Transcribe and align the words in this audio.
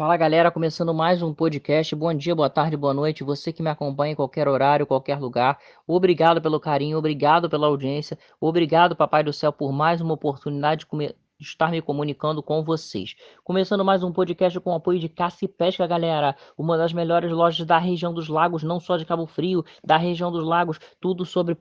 Fala 0.00 0.16
galera, 0.16 0.50
começando 0.50 0.94
mais 0.94 1.20
um 1.20 1.34
podcast. 1.34 1.94
Bom 1.94 2.14
dia, 2.14 2.34
boa 2.34 2.48
tarde, 2.48 2.74
boa 2.74 2.94
noite. 2.94 3.22
Você 3.22 3.52
que 3.52 3.62
me 3.62 3.68
acompanha 3.68 4.12
em 4.12 4.16
qualquer 4.16 4.48
horário, 4.48 4.86
qualquer 4.86 5.18
lugar. 5.18 5.58
Obrigado 5.86 6.40
pelo 6.40 6.58
carinho, 6.58 6.96
obrigado 6.96 7.50
pela 7.50 7.66
audiência. 7.66 8.18
Obrigado, 8.40 8.96
Papai 8.96 9.22
do 9.22 9.30
Céu, 9.30 9.52
por 9.52 9.70
mais 9.72 10.00
uma 10.00 10.14
oportunidade 10.14 10.86
de 10.90 11.14
estar 11.38 11.70
me 11.70 11.82
comunicando 11.82 12.42
com 12.42 12.64
vocês. 12.64 13.14
Começando 13.44 13.84
mais 13.84 14.02
um 14.02 14.10
podcast 14.10 14.58
com 14.60 14.70
o 14.70 14.76
apoio 14.76 14.98
de 14.98 15.10
Caça 15.10 15.44
e 15.44 15.48
Pesca, 15.48 15.86
galera. 15.86 16.34
Uma 16.56 16.78
das 16.78 16.94
melhores 16.94 17.30
lojas 17.30 17.66
da 17.66 17.76
região 17.76 18.14
dos 18.14 18.26
lagos, 18.26 18.62
não 18.62 18.80
só 18.80 18.96
de 18.96 19.04
Cabo 19.04 19.26
Frio, 19.26 19.62
da 19.84 19.98
região 19.98 20.32
dos 20.32 20.46
lagos, 20.46 20.78
tudo 20.98 21.26
sobre 21.26 21.58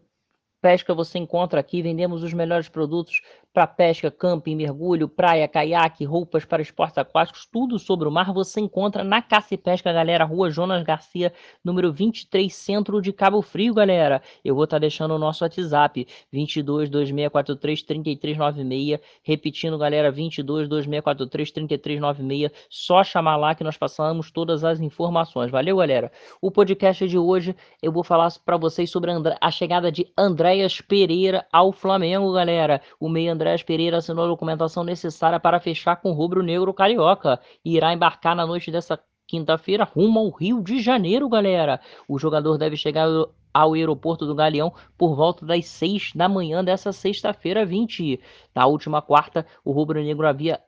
pesca 0.61 0.93
você 0.93 1.17
encontra 1.19 1.59
aqui. 1.59 1.81
Vendemos 1.81 2.23
os 2.23 2.33
melhores 2.33 2.69
produtos 2.69 3.21
para 3.53 3.65
pesca, 3.65 4.11
camping, 4.11 4.55
mergulho, 4.55 5.09
praia, 5.09 5.47
caiaque, 5.47 6.05
roupas 6.05 6.45
para 6.45 6.61
esportes 6.61 6.97
aquáticos, 6.97 7.47
tudo 7.51 7.79
sobre 7.79 8.07
o 8.07 8.11
mar 8.11 8.31
você 8.31 8.59
encontra 8.59 9.03
na 9.03 9.21
Caça 9.21 9.55
e 9.55 9.57
Pesca, 9.57 9.91
galera, 9.91 10.23
Rua 10.23 10.51
Jonas 10.51 10.83
Garcia, 10.83 11.33
número 11.63 11.91
23, 11.91 12.53
centro 12.53 13.01
de 13.01 13.11
Cabo 13.11 13.41
Frio, 13.41 13.73
galera. 13.73 14.21
Eu 14.45 14.53
vou 14.53 14.65
estar 14.65 14.75
tá 14.75 14.81
deixando 14.81 15.15
o 15.15 15.19
nosso 15.19 15.43
WhatsApp, 15.43 16.07
22 16.31 16.89
2643 16.89 17.83
3396, 17.83 18.99
repetindo, 19.23 19.77
galera, 19.77 20.11
22 20.11 20.69
2643 20.69 21.51
3396, 21.51 22.51
só 22.69 23.03
chamar 23.03 23.37
lá 23.37 23.55
que 23.55 23.63
nós 23.63 23.77
passamos 23.77 24.29
todas 24.31 24.63
as 24.63 24.79
informações. 24.79 25.49
Valeu, 25.49 25.77
galera. 25.77 26.11
O 26.39 26.51
podcast 26.51 27.07
de 27.07 27.17
hoje 27.17 27.55
eu 27.81 27.91
vou 27.91 28.03
falar 28.03 28.29
para 28.45 28.57
vocês 28.57 28.89
sobre 28.91 29.09
a 29.41 29.51
chegada 29.51 29.91
de 29.91 30.07
Andréas 30.15 30.81
Pereira 30.81 31.45
ao 31.51 31.71
Flamengo, 31.71 32.31
galera. 32.31 32.79
O 32.99 33.09
meio 33.09 33.38
Andrés 33.39 33.63
Pereira 33.63 33.97
assinou 33.99 34.25
a 34.25 34.27
documentação 34.27 34.83
necessária 34.83 35.39
para 35.39 35.61
fechar 35.61 35.95
com 35.95 36.11
o 36.11 36.13
rubro-negro 36.13 36.73
carioca 36.73 37.39
e 37.63 37.77
irá 37.77 37.93
embarcar 37.93 38.35
na 38.35 38.45
noite 38.45 38.69
dessa 38.69 38.99
quinta-feira 39.25 39.85
rumo 39.85 40.19
ao 40.19 40.29
Rio 40.29 40.61
de 40.61 40.81
Janeiro, 40.81 41.29
galera. 41.29 41.79
O 42.05 42.19
jogador 42.19 42.57
deve 42.57 42.75
chegar 42.75 43.07
ao 43.53 43.73
aeroporto 43.73 44.25
do 44.25 44.35
Galeão 44.35 44.73
por 44.97 45.15
volta 45.15 45.45
das 45.45 45.67
6 45.67 46.11
da 46.15 46.27
manhã 46.27 46.61
dessa 46.61 46.91
sexta-feira 46.91 47.65
20. 47.65 48.19
Na 48.53 48.65
última 48.65 49.01
quarta, 49.01 49.45
o 49.63 49.71
rubro-negro 49.71 50.27
havia 50.27 50.59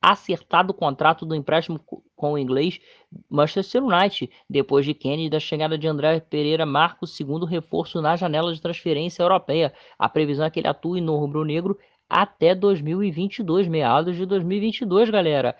acertado 0.00 0.72
o 0.72 0.74
contrato 0.74 1.24
do 1.24 1.34
empréstimo 1.34 1.80
com 2.16 2.32
o 2.32 2.38
inglês 2.38 2.80
Manchester 3.30 3.84
United, 3.84 4.30
depois 4.50 4.84
de 4.84 4.94
Kennedy 4.94 5.30
da 5.30 5.38
chegada 5.38 5.78
de 5.78 5.86
André 5.86 6.18
Pereira 6.18 6.66
marca 6.66 7.04
o 7.04 7.06
segundo 7.06 7.46
reforço 7.46 8.00
na 8.00 8.16
janela 8.16 8.52
de 8.52 8.60
transferência 8.60 9.22
europeia. 9.22 9.72
A 9.96 10.08
previsão 10.08 10.44
é 10.44 10.50
que 10.50 10.58
ele 10.58 10.68
atue 10.68 11.00
no 11.00 11.16
rubro-negro 11.16 11.78
até 12.12 12.54
2022, 12.54 13.66
meados 13.66 14.16
de 14.16 14.26
2022, 14.26 15.08
galera. 15.08 15.56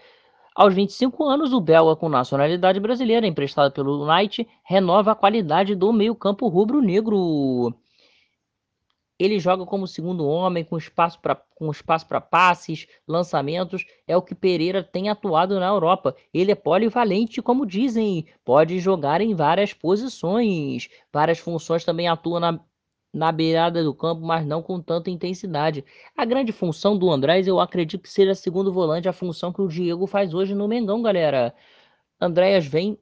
Aos 0.55 0.75
25 0.75 1.25
anos, 1.25 1.51
o 1.55 1.61
belga 1.63 1.97
com 1.97 2.11
nacionalidade 2.11 2.79
brasileira, 2.79 3.27
emprestado 3.27 3.73
pelo 3.73 4.07
United, 4.07 4.47
renova 4.63 5.13
a 5.13 5.15
qualidade 5.15 5.75
do 5.75 5.91
meio-campo 5.95 6.47
rubro-negro. 6.49 7.75
Ele 9.19 9.39
joga 9.39 9.65
como 9.65 9.87
segundo 9.87 10.27
homem, 10.27 10.63
com 10.63 10.77
espaço 10.77 11.19
para 11.21 11.37
com 11.55 11.71
espaço 11.71 12.07
para 12.07 12.21
passes, 12.21 12.87
lançamentos, 13.09 13.87
é 14.07 14.15
o 14.15 14.21
que 14.21 14.35
Pereira 14.35 14.83
tem 14.83 15.09
atuado 15.09 15.59
na 15.59 15.69
Europa. 15.69 16.15
Ele 16.35 16.53
é 16.53 16.57
polivalente, 16.57 17.41
como 17.41 17.65
dizem, 17.65 18.27
pode 18.45 18.79
jogar 18.79 19.23
em 19.23 19.35
várias 19.35 19.73
posições, 19.73 20.91
várias 21.11 21.39
funções, 21.39 21.85
também 21.85 22.09
atua 22.09 22.41
na 22.41 22.61
na 23.13 23.31
beirada 23.33 23.83
do 23.85 23.95
campo, 23.95 24.23
mas 24.23 24.47
não 24.47 24.63
com 24.63 24.81
tanta 24.81 25.11
intensidade. 25.11 25.85
A 26.17 26.25
grande 26.25 26.53
função 26.53 26.97
do 26.97 27.11
Andrés, 27.11 27.47
eu 27.47 27.61
acredito 27.61 28.03
que 28.03 28.09
seja 28.09 28.35
segundo 28.35 28.73
volante, 28.73 29.09
a 29.09 29.13
função 29.13 29.53
que 29.53 29.61
o 29.61 29.69
Diego 29.69 30.07
faz 30.07 30.35
hoje 30.35 30.55
no 30.55 30.67
Mengão, 30.69 31.03
galera. 31.03 31.55
Andréas 32.21 32.67
vem 32.67 32.99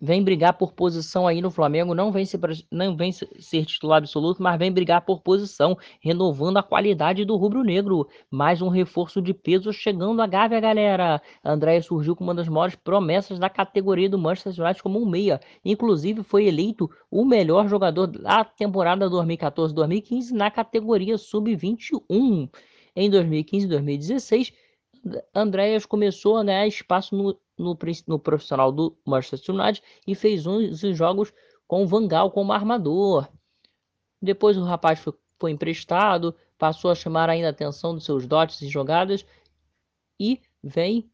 vem 0.00 0.22
brigar 0.22 0.54
por 0.54 0.72
posição 0.72 1.26
aí 1.26 1.40
no 1.40 1.50
Flamengo, 1.50 1.94
não 1.94 2.12
vem 2.12 2.24
ser, 2.24 2.40
não 2.70 2.96
vem 2.96 3.12
ser 3.12 3.64
titular 3.64 3.98
absoluto, 3.98 4.42
mas 4.42 4.58
vem 4.58 4.70
brigar 4.70 5.02
por 5.02 5.20
posição, 5.20 5.76
renovando 6.00 6.58
a 6.58 6.62
qualidade 6.62 7.24
do 7.24 7.36
rubro-negro. 7.36 8.06
Mais 8.30 8.62
um 8.62 8.68
reforço 8.68 9.20
de 9.20 9.34
peso 9.34 9.72
chegando 9.72 10.22
à 10.22 10.26
Gávea, 10.26 10.60
galera. 10.60 11.20
André 11.44 11.80
surgiu 11.80 12.14
como 12.14 12.30
uma 12.30 12.34
das 12.34 12.48
maiores 12.48 12.76
promessas 12.76 13.38
da 13.38 13.48
categoria 13.48 14.08
do 14.08 14.18
Manchester 14.18 14.64
United 14.64 14.82
como 14.82 15.00
um 15.00 15.08
meia. 15.08 15.40
Inclusive 15.64 16.22
foi 16.22 16.46
eleito 16.46 16.88
o 17.10 17.24
melhor 17.24 17.68
jogador 17.68 18.06
da 18.06 18.44
temporada 18.44 19.08
2014-2015 19.08 20.30
na 20.30 20.50
categoria 20.50 21.18
sub-21. 21.18 22.48
Em 22.94 23.08
2015 23.08 23.66
e 23.66 23.68
2016, 23.68 24.52
Andréas 25.34 25.86
começou 25.86 26.36
a 26.36 26.44
ganhar 26.44 26.66
espaço 26.66 27.14
no 27.16 27.38
no, 27.58 27.76
no 28.06 28.18
profissional 28.18 28.70
do 28.70 28.96
Manchester 29.04 29.54
United 29.54 29.82
e 30.06 30.14
fez 30.14 30.46
uns 30.46 30.78
jogos 30.96 31.32
com 31.66 31.82
o 31.82 31.86
Vangal 31.86 32.30
como 32.30 32.52
armador. 32.52 33.28
Depois 34.22 34.56
o 34.56 34.64
rapaz 34.64 35.00
foi, 35.00 35.12
foi 35.38 35.50
emprestado, 35.50 36.34
passou 36.56 36.90
a 36.90 36.94
chamar 36.94 37.28
ainda 37.28 37.48
a 37.48 37.50
atenção 37.50 37.94
dos 37.94 38.04
seus 38.04 38.26
dotes 38.26 38.62
e 38.62 38.68
jogadas 38.68 39.26
e 40.18 40.40
vem 40.62 41.10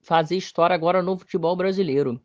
fazer 0.00 0.36
história 0.36 0.74
agora 0.74 1.02
no 1.02 1.18
futebol 1.18 1.54
brasileiro. 1.54 2.20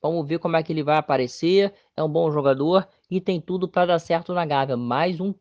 Vamos 0.00 0.28
ver 0.28 0.38
como 0.38 0.56
é 0.56 0.62
que 0.62 0.72
ele 0.72 0.84
vai 0.84 0.96
aparecer. 0.96 1.74
É 1.96 2.02
um 2.04 2.08
bom 2.08 2.30
jogador 2.30 2.86
e 3.10 3.20
tem 3.20 3.40
tudo 3.40 3.68
para 3.68 3.86
dar 3.86 3.98
certo 3.98 4.32
na 4.32 4.46
Gávea. 4.46 4.76
Mais 4.76 5.20
um 5.20 5.34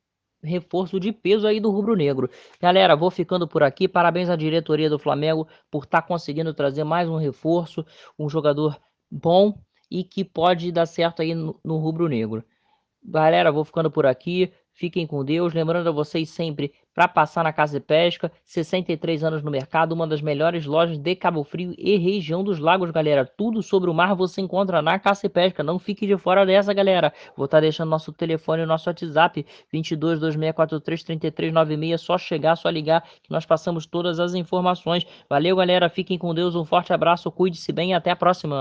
reforço 0.47 1.00
de 1.00 1.12
peso 1.12 1.46
aí 1.46 1.59
do 1.59 1.69
rubro-negro. 1.69 2.30
Galera, 2.62 2.96
vou 2.96 3.12
ficando 3.12 3.47
por 3.47 3.63
aqui. 3.63 3.88
Parabéns 3.88 4.30
à 4.30 4.35
diretoria 4.35 4.90
do 4.90 4.97
Flamengo 4.97 5.47
por 5.69 5.84
estar 5.84 6.02
tá 6.02 6.08
conseguindo 6.08 6.53
trazer 6.53 6.84
mais 6.84 7.09
um 7.09 7.18
reforço, 7.18 7.85
um 8.18 8.30
jogador 8.30 8.80
bom 9.12 9.53
e 9.90 10.03
que 10.03 10.24
pode 10.24 10.72
dar 10.72 10.85
certo 10.85 11.22
aí 11.22 11.34
no, 11.34 11.59
no 11.63 11.78
rubro-negro. 11.78 12.44
Galera, 13.07 13.51
vou 13.51 13.63
ficando 13.63 13.90
por 13.90 14.06
aqui. 14.06 14.51
Fiquem 14.73 15.07
com 15.07 15.23
Deus. 15.23 15.53
Lembrando 15.53 15.88
a 15.88 15.91
vocês 15.91 16.29
sempre 16.29 16.72
para 16.94 17.07
passar 17.07 17.44
na 17.44 17.53
Casa 17.53 17.79
de 17.79 17.85
Pesca, 17.85 18.31
63 18.44 19.23
anos 19.23 19.44
no 19.44 19.51
mercado, 19.51 19.91
uma 19.91 20.07
das 20.07 20.19
melhores 20.19 20.66
lojas 20.66 20.97
de 20.97 21.16
Cabo 21.16 21.44
Frio 21.44 21.73
e 21.78 21.96
região 21.96 22.44
dos 22.44 22.59
lagos, 22.59 22.91
galera. 22.91 23.23
Tudo 23.23 23.62
sobre 23.63 23.90
o 23.90 23.94
mar 23.94 24.16
você 24.16 24.41
encontra 24.41 24.81
na 24.81 24.97
Caça 24.97 25.28
e 25.28 25.29
Pesca. 25.29 25.63
Não 25.63 25.78
fique 25.79 26.06
de 26.06 26.17
fora 26.17 26.46
dessa, 26.46 26.73
galera. 26.73 27.13
Vou 27.35 27.46
estar 27.46 27.57
tá 27.57 27.62
deixando 27.62 27.90
nosso 27.90 28.12
telefone 28.12 28.63
e 28.63 28.66
nosso 28.66 28.90
WhatsApp 28.90 29.46
22 29.72 30.19
2643 30.19 31.03
3396. 31.03 32.01
Só 32.01 32.17
chegar, 32.17 32.56
só 32.56 32.69
ligar 32.69 33.03
que 33.22 33.31
nós 33.31 33.46
passamos 33.46 33.85
todas 33.85 34.19
as 34.19 34.34
informações. 34.34 35.06
Valeu, 35.29 35.56
galera. 35.56 35.90
Fiquem 35.90 36.17
com 36.17 36.34
Deus. 36.34 36.56
Um 36.56 36.66
forte 36.66 36.91
abraço. 36.91 37.31
Cuide-se 37.31 37.72
bem 37.72 37.91
e 37.91 37.94
até 37.94 38.12
a 38.12 38.16
próxima. 38.16 38.57